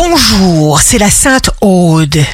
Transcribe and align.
Bonjour, 0.00 0.80
c'est 0.80 0.98
la 0.98 1.10
Sainte 1.10 1.50
Aude. 1.60 2.24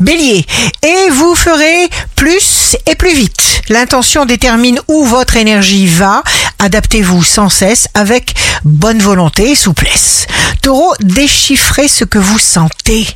Bélier, 0.00 0.44
et 0.82 1.10
vous 1.10 1.36
ferez 1.36 1.88
plus 2.16 2.76
et 2.86 2.96
plus 2.96 3.14
vite. 3.14 3.62
L'intention 3.68 4.26
détermine 4.26 4.80
où 4.88 5.04
votre 5.04 5.36
énergie 5.36 5.86
va. 5.86 6.24
Adaptez-vous 6.58 7.22
sans 7.22 7.48
cesse 7.48 7.86
avec 7.94 8.34
bonne 8.64 8.98
volonté 8.98 9.52
et 9.52 9.54
souplesse. 9.54 10.26
Taureau, 10.60 10.92
déchiffrez 10.98 11.86
ce 11.86 12.02
que 12.02 12.18
vous 12.18 12.40
sentez. 12.40 13.06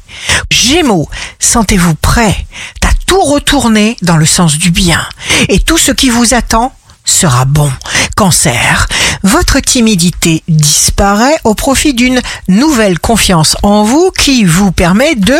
Gémeaux, 0.48 1.08
sentez-vous 1.40 1.96
prêt 1.96 2.46
à 2.84 2.90
tout 3.04 3.20
retourner 3.20 3.96
dans 4.02 4.16
le 4.16 4.26
sens 4.26 4.58
du 4.58 4.70
bien. 4.70 5.04
Et 5.48 5.58
tout 5.58 5.76
ce 5.76 5.90
qui 5.90 6.08
vous 6.08 6.34
attend 6.34 6.72
sera 7.04 7.46
bon. 7.46 7.72
Cancer, 8.16 8.86
votre 9.22 9.60
timidité 9.60 10.42
disparaît 10.48 11.38
au 11.44 11.54
profit 11.54 11.94
d'une 11.94 12.20
nouvelle 12.48 12.98
confiance 12.98 13.56
en 13.62 13.82
vous 13.84 14.10
qui 14.10 14.44
vous 14.44 14.72
permet 14.72 15.14
de 15.14 15.36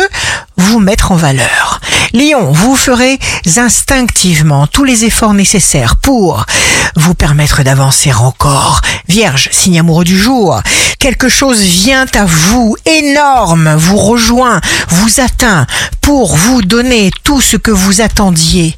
vous 0.57 0.79
mettre 0.79 1.11
en 1.11 1.15
valeur. 1.15 1.79
Lion, 2.13 2.51
vous 2.51 2.75
ferez 2.75 3.19
instinctivement 3.57 4.67
tous 4.67 4.83
les 4.83 5.05
efforts 5.05 5.33
nécessaires 5.33 5.95
pour 5.97 6.45
vous 6.95 7.13
permettre 7.13 7.63
d'avancer 7.63 8.11
encore. 8.13 8.81
Vierge, 9.07 9.49
signe 9.51 9.79
amoureux 9.79 10.03
du 10.03 10.17
jour, 10.17 10.61
quelque 10.99 11.29
chose 11.29 11.61
vient 11.61 12.05
à 12.13 12.25
vous, 12.25 12.75
énorme, 12.85 13.73
vous 13.75 13.97
rejoint, 13.97 14.59
vous 14.89 15.21
atteint 15.21 15.65
pour 16.01 16.35
vous 16.35 16.61
donner 16.61 17.11
tout 17.23 17.41
ce 17.41 17.57
que 17.57 17.71
vous 17.71 18.01
attendiez 18.01 18.75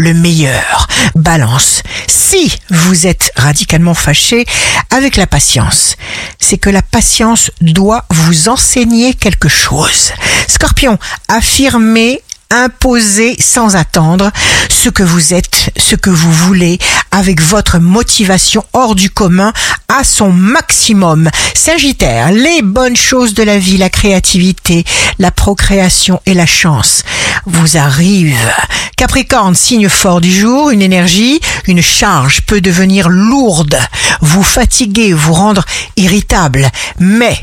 le 0.00 0.14
meilleur. 0.14 0.88
Balance. 1.14 1.82
Si 2.06 2.58
vous 2.70 3.06
êtes 3.06 3.32
radicalement 3.36 3.94
fâché 3.94 4.46
avec 4.90 5.16
la 5.16 5.26
patience, 5.26 5.96
c'est 6.38 6.58
que 6.58 6.70
la 6.70 6.82
patience 6.82 7.50
doit 7.60 8.06
vous 8.10 8.48
enseigner 8.48 9.14
quelque 9.14 9.48
chose. 9.48 10.12
Scorpion, 10.48 10.98
affirmez 11.28 12.22
imposez 12.50 13.36
sans 13.38 13.76
attendre 13.76 14.30
ce 14.68 14.88
que 14.88 15.04
vous 15.04 15.34
êtes, 15.34 15.70
ce 15.76 15.94
que 15.94 16.10
vous 16.10 16.32
voulez, 16.32 16.78
avec 17.12 17.40
votre 17.40 17.78
motivation 17.78 18.64
hors 18.72 18.94
du 18.94 19.08
commun 19.08 19.52
à 19.88 20.02
son 20.02 20.32
maximum. 20.32 21.30
Sagittaire, 21.54 22.32
les 22.32 22.62
bonnes 22.62 22.96
choses 22.96 23.34
de 23.34 23.44
la 23.44 23.58
vie, 23.58 23.76
la 23.76 23.88
créativité, 23.88 24.84
la 25.18 25.30
procréation 25.30 26.20
et 26.26 26.34
la 26.34 26.46
chance 26.46 27.04
vous 27.46 27.76
arrivent. 27.76 28.52
Capricorne, 29.00 29.54
signe 29.54 29.88
fort 29.88 30.20
du 30.20 30.30
jour, 30.30 30.68
une 30.68 30.82
énergie, 30.82 31.40
une 31.66 31.80
charge 31.80 32.42
peut 32.42 32.60
devenir 32.60 33.08
lourde, 33.08 33.78
vous 34.20 34.42
fatiguer, 34.42 35.14
vous 35.14 35.32
rendre 35.32 35.64
irritable, 35.96 36.70
mais 36.98 37.34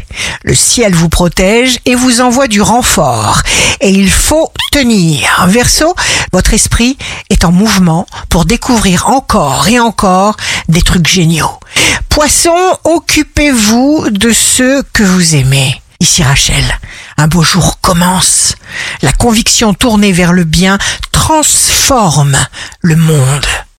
le 0.43 0.53
ciel 0.53 0.93
vous 0.93 1.09
protège 1.09 1.79
et 1.85 1.95
vous 1.95 2.21
envoie 2.21 2.47
du 2.47 2.61
renfort. 2.61 3.41
Et 3.81 3.89
il 3.89 4.11
faut 4.11 4.51
tenir. 4.71 5.47
Verseau, 5.47 5.95
votre 6.31 6.53
esprit 6.53 6.95
est 7.31 7.43
en 7.43 7.51
mouvement 7.51 8.05
pour 8.29 8.45
découvrir 8.45 9.07
encore 9.07 9.67
et 9.67 9.79
encore 9.79 10.37
des 10.69 10.83
trucs 10.83 11.07
géniaux. 11.07 11.59
Poisson, 12.07 12.77
occupez-vous 12.83 14.11
de 14.11 14.31
ceux 14.31 14.83
que 14.93 15.01
vous 15.01 15.33
aimez. 15.33 15.81
Ici 15.99 16.21
Rachel, 16.21 16.63
un 17.17 17.27
beau 17.27 17.41
jour 17.41 17.79
commence. 17.81 18.55
La 19.01 19.11
conviction 19.11 19.73
tournée 19.73 20.11
vers 20.11 20.31
le 20.31 20.43
bien 20.43 20.77
transforme 21.27 22.37
le 22.83 22.95
monde. 22.95 23.56